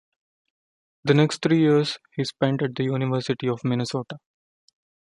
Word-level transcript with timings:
The 1.03 1.13
next 1.13 1.43
three 1.43 1.59
years 1.59 1.99
he 2.15 2.25
spent 2.25 2.63
at 2.63 2.73
the 2.73 2.85
University 2.85 3.47
of 3.47 3.63
Minnesota. 3.63 4.17